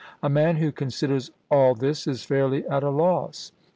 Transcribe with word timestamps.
A 0.23 0.29
man 0.29 0.55
who 0.55 0.71
considers 0.71 1.29
all 1.51 1.75
this 1.75 2.07
is 2.07 2.23
fairly 2.23 2.65
at 2.67 2.81
a 2.81 2.89
loss. 2.89 3.51